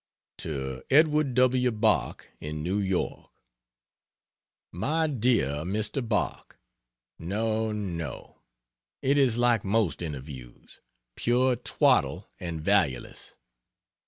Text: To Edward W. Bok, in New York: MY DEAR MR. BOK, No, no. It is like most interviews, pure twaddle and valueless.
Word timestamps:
To 0.39 0.81
Edward 0.89 1.35
W. 1.35 1.69
Bok, 1.69 2.27
in 2.39 2.63
New 2.63 2.79
York: 2.79 3.29
MY 4.71 5.05
DEAR 5.05 5.47
MR. 5.63 6.07
BOK, 6.09 6.57
No, 7.19 7.71
no. 7.71 8.39
It 9.03 9.19
is 9.19 9.37
like 9.37 9.63
most 9.63 10.01
interviews, 10.01 10.81
pure 11.15 11.55
twaddle 11.55 12.27
and 12.39 12.59
valueless. 12.61 13.35